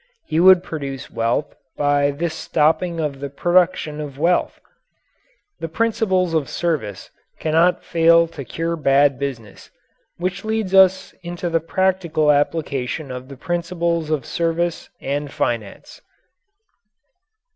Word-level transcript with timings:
He 0.25 0.39
would 0.39 0.63
produce 0.63 1.11
wealth 1.11 1.53
by 1.77 2.09
this 2.09 2.33
stopping 2.33 2.99
of 2.99 3.19
the 3.19 3.29
production 3.29 4.01
of 4.01 4.17
wealth. 4.17 4.59
The 5.59 5.67
principles 5.69 6.33
of 6.33 6.49
service 6.49 7.11
cannot 7.39 7.83
fail 7.85 8.27
to 8.29 8.43
cure 8.43 8.75
bad 8.75 9.19
business. 9.19 9.69
Which 10.17 10.43
leads 10.43 10.73
us 10.73 11.13
into 11.21 11.51
the 11.51 11.59
practical 11.61 12.31
application 12.31 13.11
of 13.11 13.27
the 13.27 13.37
principles 13.37 14.09
of 14.09 14.25
service 14.25 14.89
and 14.99 15.31
finance. 15.31 16.01